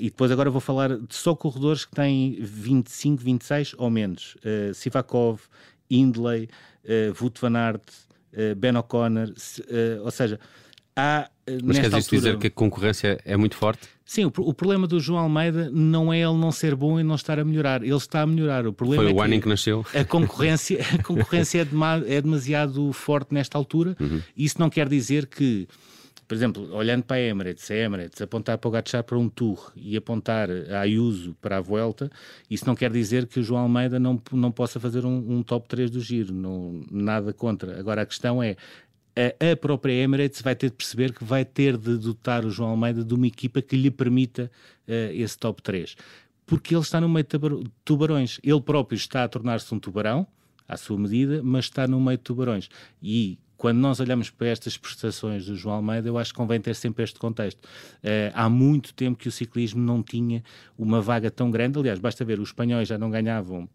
e 0.00 0.06
depois 0.06 0.32
agora 0.32 0.50
vou 0.50 0.60
falar 0.60 0.98
de 0.98 1.14
só 1.14 1.36
corredores 1.36 1.84
que 1.84 1.92
têm 1.92 2.36
25, 2.40 3.22
26 3.22 3.74
ou 3.78 3.88
menos. 3.88 4.36
Sivakov, 4.74 5.42
Hindley, 5.88 6.48
Wout 7.20 7.40
van 7.40 7.54
Aert, 7.54 7.84
Ben 8.56 8.76
O'Connor, 8.76 9.32
ou 10.02 10.10
seja, 10.10 10.40
há 10.96 11.28
eh, 11.46 11.58
Mas 11.62 11.78
quer 11.78 11.86
altura... 11.86 12.02
dizer 12.02 12.38
que 12.38 12.46
a 12.46 12.50
concorrência 12.50 13.20
é 13.24 13.36
muito 13.36 13.56
forte? 13.56 13.88
Sim, 14.04 14.26
o, 14.26 14.32
o, 14.36 14.54
problema 14.54 14.86
do 14.86 15.00
João 15.00 15.20
Almeida 15.20 15.70
não 15.72 16.12
é 16.12 16.18
ele 16.18 16.36
não 16.36 16.52
ser 16.52 16.74
bom 16.74 17.00
e 17.00 17.02
não 17.02 17.14
estar 17.14 17.38
a 17.38 17.44
melhorar. 17.44 17.82
Ele 17.82 17.94
está 17.94 18.20
a 18.22 18.26
melhorar. 18.26 18.66
O 18.66 18.72
problema 18.72 19.02
Foi 19.02 19.12
é 19.12 19.14
o 19.14 19.20
ano 19.22 19.34
em 19.34 19.40
que 19.40 19.48
nasceu. 19.48 19.84
A 19.94 20.04
concorrência, 20.04 20.80
a 20.94 21.02
concorrência 21.02 21.60
é, 21.60 21.64
dema, 21.64 22.02
é 22.06 22.20
demasiado 22.20 22.92
forte 22.92 23.32
nesta 23.32 23.56
altura. 23.56 23.96
Uhum. 23.98 24.20
Isso 24.36 24.56
não 24.58 24.68
quer 24.68 24.88
dizer 24.88 25.26
que, 25.26 25.66
por 26.28 26.34
exemplo, 26.34 26.74
olhando 26.74 27.04
para 27.04 27.16
a 27.16 27.20
Emirates, 27.20 27.70
a 27.70 27.74
Emirates 27.74 28.20
apontar 28.20 28.58
para 28.58 28.68
o 28.68 28.70
Gatchar 28.70 29.02
para 29.02 29.18
um 29.18 29.28
Tour 29.28 29.72
e 29.74 29.96
apontar 29.96 30.48
a 30.50 30.80
Ayuso 30.80 31.34
para 31.40 31.56
a 31.56 31.60
Vuelta, 31.60 32.10
isso 32.50 32.66
não 32.66 32.74
quer 32.74 32.92
dizer 32.92 33.26
que 33.26 33.40
o 33.40 33.42
João 33.42 33.62
Almeida 33.62 33.98
não, 33.98 34.20
não 34.30 34.52
possa 34.52 34.78
fazer 34.78 35.06
um, 35.06 35.38
um 35.38 35.42
top 35.42 35.66
3 35.68 35.90
do 35.90 36.00
giro. 36.00 36.34
Não, 36.34 36.84
nada 36.90 37.32
contra. 37.32 37.78
Agora 37.78 38.02
a 38.02 38.06
questão 38.06 38.42
é 38.42 38.56
a, 39.16 39.56
própria 39.56 39.92
Emirates 39.92 40.40
vai 40.40 40.54
ter 40.54 40.70
de 40.70 40.76
perceber 40.76 41.12
que 41.12 41.24
vai 41.24 41.44
ter 41.44 41.76
de 41.76 41.96
dotar 41.98 42.44
o 42.44 42.50
João 42.50 42.70
Almeida 42.70 43.04
de 43.04 43.14
uma 43.14 43.26
equipa 43.26 43.60
que 43.60 43.76
lhe 43.76 43.90
permita 43.90 44.50
uh, 44.88 45.12
esse 45.12 45.38
top 45.38 45.62
3. 45.62 45.96
Porque 46.46 46.74
ele 46.74 46.82
está 46.82 47.00
no 47.00 47.08
meio 47.08 47.24
de 47.24 47.70
tubarões. 47.84 48.40
Ele 48.42 48.60
próprio 48.60 48.96
está 48.96 49.24
a 49.24 49.28
tornar-se 49.28 49.72
um 49.74 49.78
tubarão, 49.78 50.26
à 50.66 50.76
sua 50.76 50.98
medida, 50.98 51.42
mas 51.42 51.66
está 51.66 51.86
no 51.86 52.00
meio 52.00 52.16
de 52.16 52.24
tubarões. 52.24 52.68
E 53.02 53.38
quando 53.56 53.78
nós 53.78 54.00
olhamos 54.00 54.28
para 54.28 54.48
estas 54.48 54.76
prestações 54.76 55.46
do 55.46 55.54
João 55.54 55.76
Almeida, 55.76 56.08
eu 56.08 56.18
acho 56.18 56.32
que 56.32 56.36
convém 56.36 56.60
ter 56.60 56.74
sempre 56.74 57.04
este 57.04 57.18
contexto. 57.18 57.62
Uh, 57.64 58.32
há 58.34 58.48
muito 58.48 58.92
tempo 58.94 59.18
que 59.18 59.28
o 59.28 59.32
ciclismo 59.32 59.80
não 59.80 60.02
tinha 60.02 60.42
uma 60.76 61.00
vaga 61.00 61.30
tão 61.30 61.50
grande. 61.50 61.78
Aliás, 61.78 61.98
basta 61.98 62.24
ver, 62.24 62.40
os 62.40 62.48
espanhóis 62.48 62.88
já 62.88 62.98
não 62.98 63.10
ganhavam 63.10 63.68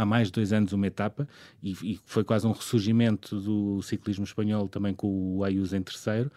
há 0.00 0.04
mais 0.04 0.28
de 0.28 0.32
dois 0.32 0.52
anos 0.52 0.72
uma 0.72 0.86
etapa 0.86 1.28
e, 1.62 1.72
e, 1.82 2.00
foi 2.04 2.24
quase 2.24 2.46
um 2.46 2.52
ressurgimento 2.52 3.40
do 3.40 3.82
ciclismo 3.82 4.24
espanhol 4.24 4.68
também 4.68 4.94
com 4.94 5.36
o 5.36 5.44
Ayuso 5.44 5.76
em 5.76 5.82
terceiro. 5.82 6.30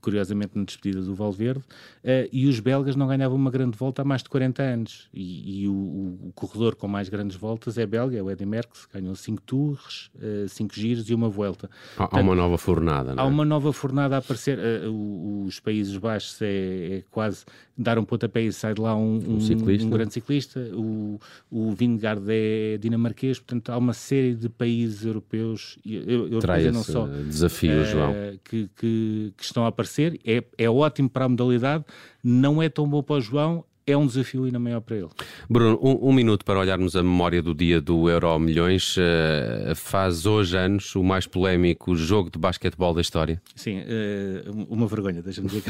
Curiosamente 0.00 0.52
na 0.54 0.64
despedida 0.64 1.02
do 1.02 1.14
Valverde, 1.14 1.60
uh, 1.60 2.28
e 2.32 2.46
os 2.46 2.60
belgas 2.60 2.96
não 2.96 3.06
ganhavam 3.06 3.36
uma 3.36 3.50
grande 3.50 3.76
volta 3.76 4.02
há 4.02 4.04
mais 4.04 4.22
de 4.22 4.28
40 4.28 4.62
anos. 4.62 5.08
E, 5.12 5.62
e 5.62 5.68
o, 5.68 5.72
o, 5.72 6.32
corredor 6.34 6.74
com 6.76 6.86
mais 6.88 7.08
grandes 7.08 7.36
voltas 7.36 7.78
é 7.78 7.86
belga, 7.86 8.16
é 8.16 8.22
o 8.22 8.30
Eddy 8.30 8.46
Merckx, 8.46 8.86
ganhou 8.92 9.14
5 9.14 9.42
tours, 9.42 10.10
5 10.48 10.72
uh, 10.72 10.74
giros 10.78 11.10
e 11.10 11.14
uma 11.14 11.28
volta. 11.28 11.70
Há, 11.94 12.06
Portanto, 12.06 12.18
há 12.18 12.22
uma 12.22 12.34
nova 12.34 12.58
fornada, 12.58 13.14
não 13.14 13.22
é? 13.22 13.26
Há 13.26 13.28
uma 13.28 13.44
nova 13.44 13.72
fornada 13.72 14.16
a 14.16 14.18
aparecer. 14.18 14.58
Uh, 14.58 15.44
os 15.46 15.60
Países 15.60 15.96
Baixos 15.96 16.40
é, 16.42 16.98
é, 16.98 17.04
quase 17.10 17.44
dar 17.76 17.98
um 17.98 18.04
pontapé 18.04 18.42
e 18.42 18.52
sai 18.52 18.74
de 18.74 18.80
lá 18.80 18.96
um, 18.96 19.18
um, 19.18 19.38
um, 19.38 19.84
um 19.84 19.90
grande 19.90 20.12
ciclista. 20.14 20.60
O, 20.72 21.20
o 21.50 21.72
Vingegaard 21.72 22.24
é 22.28 22.78
dinamarquês, 22.78 23.38
portanto 23.38 23.70
há 23.70 23.78
uma 23.78 23.92
série 23.92 24.34
de 24.34 24.48
países 24.48 25.04
europeus, 25.04 25.78
eu, 25.84 26.28
eu 26.28 26.72
não 26.72 26.82
só, 26.82 27.06
desafio, 27.06 27.84
João. 27.84 28.14
Que, 28.44 28.68
que, 28.76 29.32
que 29.36 29.44
estão 29.44 29.64
a 29.64 29.68
aparecer 29.68 29.85
acontecer, 29.86 30.20
é, 30.24 30.42
é 30.58 30.68
ótimo 30.68 31.08
para 31.08 31.24
a 31.24 31.28
modalidade, 31.28 31.84
não 32.22 32.60
é 32.60 32.68
tão 32.68 32.88
bom 32.88 33.02
para 33.02 33.16
o 33.16 33.20
João, 33.20 33.64
é 33.88 33.96
um 33.96 34.04
desafio 34.04 34.44
ainda 34.44 34.58
maior 34.58 34.80
para 34.80 34.96
ele. 34.96 35.08
Bruno, 35.48 35.78
um, 35.80 36.08
um, 36.08 36.12
minuto 36.12 36.44
para 36.44 36.58
olharmos 36.58 36.96
a 36.96 37.04
memória 37.04 37.40
do 37.40 37.54
dia 37.54 37.80
do 37.80 38.10
Euro 38.10 38.36
Milhões. 38.36 38.96
Uh, 38.96 39.76
faz 39.76 40.26
hoje 40.26 40.56
anos 40.56 40.96
o 40.96 41.04
mais 41.04 41.24
polémico 41.24 41.94
jogo 41.94 42.28
de 42.28 42.36
basquetebol 42.36 42.92
da 42.92 43.00
história. 43.00 43.40
Sim, 43.54 43.78
uh, 43.78 44.66
uma 44.68 44.88
vergonha, 44.88 45.22
deixa-me 45.22 45.46
dizer 45.46 45.62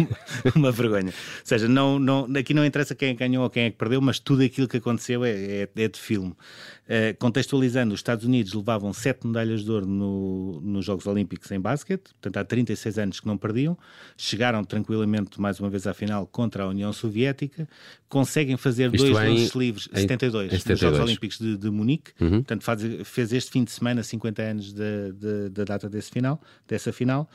uma 0.54 0.70
vergonha. 0.70 1.06
Ou 1.06 1.12
seja, 1.44 1.66
não, 1.66 1.98
não, 1.98 2.28
aqui 2.36 2.52
não 2.52 2.62
interessa 2.62 2.94
quem 2.94 3.16
ganhou 3.16 3.42
ou 3.42 3.48
quem 3.48 3.64
é 3.64 3.70
que 3.70 3.78
perdeu, 3.78 4.02
mas 4.02 4.18
tudo 4.18 4.42
aquilo 4.42 4.68
que 4.68 4.76
aconteceu 4.76 5.24
é, 5.24 5.30
é, 5.30 5.68
é 5.74 5.88
de 5.88 5.98
filme. 5.98 6.34
Uh, 6.82 7.16
contextualizando, 7.18 7.94
os 7.94 8.00
Estados 8.00 8.24
Unidos 8.24 8.52
levavam 8.52 8.92
sete 8.92 9.24
medalhas 9.24 9.64
de 9.64 9.70
ouro 9.70 9.86
no, 9.86 10.60
nos 10.60 10.84
Jogos 10.84 11.06
Olímpicos 11.06 11.48
em 11.52 11.60
basquete, 11.60 12.10
portanto 12.20 12.36
há 12.38 12.44
36 12.44 12.98
anos 12.98 13.20
que 13.20 13.26
não 13.26 13.38
perdiam, 13.38 13.78
chegaram 14.16 14.64
tranquilamente 14.64 15.40
mais 15.40 15.60
uma 15.60 15.70
vez 15.70 15.86
à 15.86 15.94
final 15.94 16.26
contra 16.26 16.64
a 16.64 16.66
União 16.66 16.92
Soviética, 16.92 17.68
conseguem 18.08 18.56
fazer 18.56 18.92
Isto 18.92 19.12
dois 19.12 19.12
lances 19.12 19.54
livres, 19.54 19.88
em, 19.92 20.00
72, 20.00 20.52
em 20.52 20.58
72, 20.58 20.68
nos 20.68 20.80
Jogos 20.80 21.00
Olímpicos 21.00 21.38
de, 21.38 21.56
de 21.56 21.70
Munique, 21.70 22.10
uhum. 22.20 22.30
portanto 22.30 22.64
faz, 22.64 22.82
fez 23.04 23.32
este 23.32 23.52
fim 23.52 23.62
de 23.62 23.70
semana 23.70 24.02
50 24.02 24.42
anos 24.42 24.72
da 24.72 25.64
data 25.64 25.88
desse 25.88 26.10
final, 26.10 26.40
dessa 26.66 26.92
final 26.92 27.30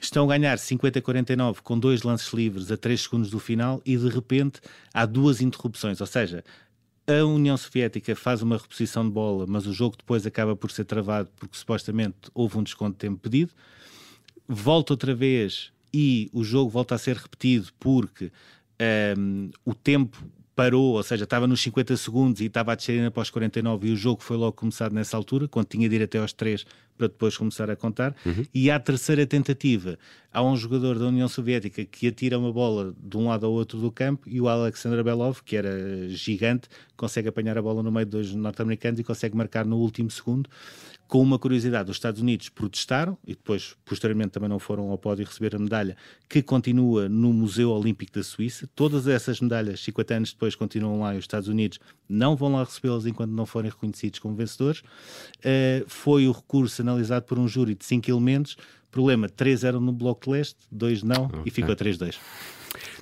estão 0.00 0.24
a 0.24 0.36
ganhar 0.36 0.58
50-49 0.58 1.58
com 1.62 1.78
dois 1.78 2.02
lances 2.02 2.32
livres 2.32 2.70
a 2.72 2.76
3 2.76 3.00
segundos 3.00 3.30
do 3.30 3.38
final 3.38 3.80
e 3.86 3.96
de 3.96 4.08
repente 4.08 4.60
há 4.92 5.06
duas 5.06 5.40
interrupções, 5.40 6.00
ou 6.00 6.06
seja, 6.06 6.44
a 7.06 7.24
União 7.24 7.56
Soviética 7.56 8.14
faz 8.14 8.42
uma 8.42 8.56
reposição 8.56 9.04
de 9.04 9.10
bola, 9.10 9.46
mas 9.46 9.66
o 9.66 9.72
jogo 9.72 9.96
depois 9.96 10.26
acaba 10.26 10.54
por 10.54 10.70
ser 10.70 10.84
travado 10.84 11.30
porque 11.36 11.56
supostamente 11.56 12.16
houve 12.34 12.58
um 12.58 12.62
desconto 12.62 12.92
de 12.92 12.98
tempo 12.98 13.18
pedido. 13.18 13.52
Volta 14.48 14.92
outra 14.92 15.14
vez 15.14 15.72
e 15.92 16.30
o 16.32 16.44
jogo 16.44 16.70
volta 16.70 16.94
a 16.94 16.98
ser 16.98 17.16
repetido 17.16 17.68
porque 17.78 18.30
um, 19.16 19.50
o 19.64 19.74
tempo 19.74 20.16
parou, 20.54 20.94
ou 20.94 21.02
seja, 21.02 21.24
estava 21.24 21.46
nos 21.46 21.60
50 21.62 21.96
segundos 21.96 22.40
e 22.40 22.46
estava 22.46 22.72
a 22.72 22.74
descer 22.74 22.98
ainda 22.98 23.10
para 23.10 23.22
os 23.22 23.30
49 23.30 23.88
e 23.88 23.92
o 23.92 23.96
jogo 23.96 24.22
foi 24.22 24.36
logo 24.36 24.52
começado 24.52 24.92
nessa 24.92 25.16
altura, 25.16 25.48
quando 25.48 25.66
tinha 25.66 25.88
de 25.88 25.96
ir 25.96 26.02
até 26.02 26.18
aos 26.18 26.32
3 26.32 26.64
para 26.96 27.08
depois 27.08 27.36
começar 27.36 27.70
a 27.70 27.76
contar. 27.76 28.14
Uhum. 28.24 28.44
E 28.54 28.70
à 28.70 28.78
terceira 28.78 29.26
tentativa, 29.26 29.98
há 30.32 30.42
um 30.42 30.56
jogador 30.56 30.98
da 30.98 31.06
União 31.06 31.28
Soviética 31.28 31.84
que 31.84 32.08
atira 32.08 32.38
uma 32.38 32.52
bola 32.52 32.94
de 32.98 33.16
um 33.16 33.28
lado 33.28 33.46
ao 33.46 33.52
outro 33.52 33.78
do 33.78 33.90
campo 33.90 34.28
e 34.28 34.40
o 34.40 34.48
Alexander 34.48 35.02
Belov, 35.02 35.40
que 35.44 35.56
era 35.56 36.08
gigante, 36.08 36.68
consegue 36.96 37.28
apanhar 37.28 37.58
a 37.58 37.62
bola 37.62 37.82
no 37.82 37.90
meio 37.90 38.06
de 38.06 38.12
dois 38.12 38.32
norte-americanos 38.34 39.00
e 39.00 39.04
consegue 39.04 39.36
marcar 39.36 39.64
no 39.64 39.76
último 39.76 40.10
segundo. 40.10 40.48
Com 41.12 41.20
uma 41.20 41.38
curiosidade, 41.38 41.90
os 41.90 41.98
Estados 41.98 42.22
Unidos 42.22 42.48
protestaram 42.48 43.18
e 43.26 43.32
depois, 43.32 43.76
posteriormente, 43.84 44.30
também 44.30 44.48
não 44.48 44.58
foram 44.58 44.88
ao 44.88 44.96
pódio 44.96 45.26
receber 45.26 45.54
a 45.54 45.58
medalha 45.58 45.94
que 46.26 46.42
continua 46.42 47.06
no 47.06 47.34
Museu 47.34 47.70
Olímpico 47.70 48.14
da 48.14 48.22
Suíça. 48.22 48.66
Todas 48.74 49.06
essas 49.06 49.38
medalhas, 49.38 49.80
50 49.80 50.14
anos 50.14 50.32
depois, 50.32 50.54
continuam 50.54 51.00
lá 51.00 51.14
e 51.14 51.18
os 51.18 51.24
Estados 51.24 51.48
Unidos 51.48 51.78
não 52.08 52.34
vão 52.34 52.52
lá 52.52 52.64
recebê-las 52.64 53.04
enquanto 53.04 53.30
não 53.30 53.44
forem 53.44 53.70
reconhecidos 53.70 54.20
como 54.20 54.34
vencedores. 54.34 54.80
Uh, 54.80 55.84
foi 55.86 56.26
o 56.26 56.32
recurso 56.32 56.81
analisado 56.82 57.24
por 57.24 57.38
um 57.38 57.48
júri 57.48 57.74
de 57.74 57.84
5 57.84 58.10
elementos. 58.10 58.56
Problema: 58.90 59.28
3 59.28 59.64
eram 59.64 59.80
no 59.80 59.92
Bloco 59.92 60.26
de 60.26 60.30
Leste, 60.32 60.58
2 60.70 61.02
não 61.02 61.24
okay. 61.24 61.42
e 61.46 61.50
ficou 61.50 61.74
3-2. 61.74 62.16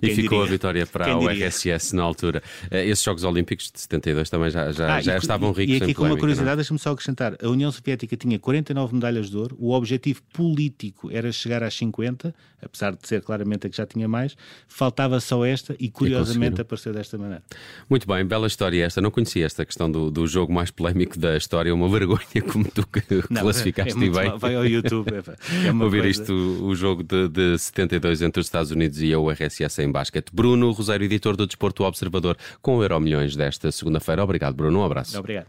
E 0.03 0.07
Quem 0.07 0.17
ficou 0.17 0.39
diria? 0.39 0.45
a 0.45 0.50
vitória 0.53 0.87
para 0.87 1.05
Quem 1.07 1.15
o 1.15 1.21
diria? 1.21 1.47
RSS 1.47 1.95
na 1.95 2.03
altura. 2.03 2.43
Eh, 2.71 2.87
esses 2.87 3.05
Jogos 3.05 3.25
Olímpicos 3.25 3.71
de 3.71 3.81
72 3.81 4.31
também 4.31 4.50
já, 4.50 4.73
já, 4.73 4.97
ah, 4.97 5.00
já 5.00 5.15
e, 5.15 5.19
estavam 5.19 5.53
ricos. 5.53 5.77
E 5.77 5.83
aqui 5.83 5.95
com 5.95 6.05
uma 6.05 6.17
é? 6.17 6.19
curiosidade, 6.19 6.57
deixa-me 6.57 6.79
só 6.79 6.91
acrescentar: 6.91 7.37
a 7.43 7.49
União 7.49 7.71
Soviética 7.71 8.17
tinha 8.17 8.39
49 8.39 8.95
medalhas 8.95 9.31
de 9.31 9.37
ouro, 9.37 9.57
o 9.59 9.73
objetivo 9.73 10.23
político 10.33 11.11
era 11.11 11.31
chegar 11.31 11.62
às 11.62 11.75
50, 11.75 12.35
apesar 12.62 12.93
de 12.93 13.07
ser 13.07 13.23
claramente 13.23 13.67
a 13.67 13.71
que 13.71 13.77
já 13.77 13.87
tinha 13.87 14.09
mais, 14.09 14.37
faltava 14.67 15.21
só 15.21 15.45
esta 15.45 15.77
e 15.79 15.89
curiosamente 15.91 16.59
e 16.59 16.62
apareceu 16.62 16.93
desta 16.93 17.17
maneira. 17.17 17.43
Muito 17.89 18.07
bem, 18.07 18.25
bela 18.25 18.47
história 18.47 18.85
esta. 18.85 19.00
Não 19.00 19.11
conhecia 19.11 19.47
esta 19.47 19.65
questão 19.65 19.91
do, 19.91 20.11
do 20.11 20.27
jogo 20.27 20.53
mais 20.53 20.71
polémico 20.71 21.19
da 21.19 21.37
história, 21.37 21.75
uma 21.75 21.89
vergonha 21.89 22.43
como 22.50 22.65
tu 22.65 22.87
Não, 23.31 23.43
classificaste 23.43 23.97
é, 23.97 24.11
bem. 24.11 24.29
Mal. 24.29 24.39
Vai 24.39 24.55
ao 24.55 24.67
YouTube, 24.67 25.09
é, 25.12 25.69
é 25.69 25.73
Ouvir 25.73 26.03
coisa... 26.03 26.09
isto, 26.09 26.33
o 26.33 26.75
jogo 26.75 27.03
de, 27.03 27.29
de 27.29 27.59
72 27.59 28.23
entre 28.23 28.41
os 28.41 28.47
Estados 28.47 28.71
Unidos 28.71 29.00
e 29.00 29.12
a 29.12 29.19
URSS 29.19 29.60
em 29.79 29.90
basquete. 29.90 30.31
Bruno 30.33 30.71
Rosário, 30.73 31.05
editor 31.05 31.37
do 31.37 31.47
Desporto 31.47 31.85
Observador, 31.85 32.37
com 32.61 32.76
o 32.76 32.83
Euro 32.83 33.00
Milhões 33.00 33.37
desta 33.37 33.71
segunda-feira. 33.71 34.23
Obrigado, 34.25 34.55
Bruno. 34.55 34.81
Um 34.81 34.85
abraço. 34.85 35.19
Obrigado. 35.19 35.47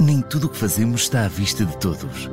Nem 0.00 0.22
tudo 0.22 0.46
o 0.46 0.50
que 0.50 0.56
fazemos 0.56 1.02
está 1.02 1.24
à 1.24 1.28
vista 1.28 1.64
de 1.64 1.76
todos. 1.78 2.30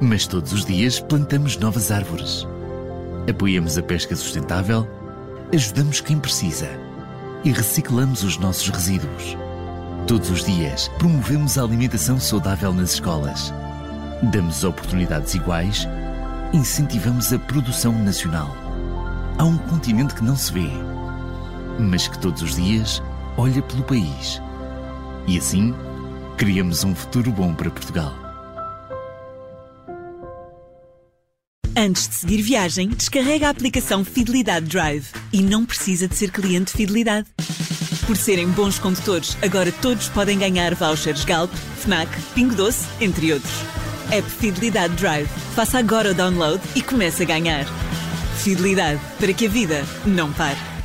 Mas 0.00 0.26
todos 0.26 0.52
os 0.52 0.64
dias 0.64 1.00
plantamos 1.00 1.56
novas 1.56 1.90
árvores. 1.90 2.46
Apoiamos 3.28 3.76
a 3.76 3.82
pesca 3.82 4.16
sustentável, 4.16 4.86
ajudamos 5.52 6.00
quem 6.00 6.18
precisa 6.18 6.89
e 7.44 7.52
reciclamos 7.52 8.22
os 8.22 8.36
nossos 8.36 8.68
resíduos. 8.68 9.36
Todos 10.06 10.30
os 10.30 10.44
dias 10.44 10.88
promovemos 10.98 11.56
a 11.56 11.62
alimentação 11.62 12.18
saudável 12.18 12.72
nas 12.72 12.94
escolas. 12.94 13.52
Damos 14.30 14.64
oportunidades 14.64 15.34
iguais, 15.34 15.88
incentivamos 16.52 17.32
a 17.32 17.38
produção 17.38 17.92
nacional. 17.92 18.54
Há 19.38 19.44
um 19.44 19.56
continente 19.56 20.14
que 20.14 20.24
não 20.24 20.36
se 20.36 20.52
vê, 20.52 20.70
mas 21.78 22.08
que 22.08 22.18
todos 22.18 22.42
os 22.42 22.56
dias 22.56 23.02
olha 23.36 23.62
pelo 23.62 23.84
país. 23.84 24.42
E 25.26 25.38
assim, 25.38 25.74
criamos 26.36 26.84
um 26.84 26.94
futuro 26.94 27.30
bom 27.32 27.54
para 27.54 27.70
Portugal. 27.70 28.29
Antes 31.80 32.08
de 32.08 32.14
seguir 32.14 32.42
viagem, 32.42 32.88
descarrega 32.90 33.46
a 33.46 33.50
aplicação 33.50 34.04
Fidelidade 34.04 34.66
Drive 34.66 35.06
e 35.32 35.40
não 35.40 35.64
precisa 35.64 36.06
de 36.06 36.14
ser 36.14 36.30
cliente 36.30 36.72
Fidelidade. 36.72 37.26
Por 38.06 38.18
serem 38.18 38.50
bons 38.50 38.78
condutores, 38.78 39.34
agora 39.40 39.72
todos 39.72 40.06
podem 40.10 40.38
ganhar 40.38 40.74
vouchers 40.74 41.24
Galp, 41.24 41.50
Fnac, 41.78 42.10
Pingo 42.34 42.54
Doce, 42.54 42.84
entre 43.00 43.32
outros. 43.32 43.54
App 44.12 44.28
Fidelidade 44.28 44.94
Drive. 44.96 45.30
Faça 45.54 45.78
agora 45.78 46.10
o 46.10 46.14
download 46.14 46.62
e 46.76 46.82
comece 46.82 47.22
a 47.22 47.26
ganhar. 47.26 47.64
Fidelidade 48.36 49.00
para 49.18 49.32
que 49.32 49.46
a 49.46 49.48
vida 49.48 49.82
não 50.04 50.30
pare. 50.34 50.79